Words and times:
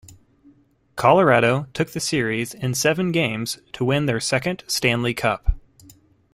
Colorado 0.95 1.67
took 1.75 1.91
the 1.91 1.99
series 1.99 2.55
in 2.55 2.73
seven 2.73 3.11
games 3.11 3.59
to 3.71 3.85
win 3.85 4.07
their 4.07 4.19
second 4.19 4.63
Stanley 4.65 5.13
Cup. 5.13 5.53